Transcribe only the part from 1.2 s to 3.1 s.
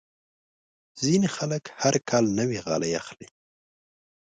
خلک هر کال نوې غالۍ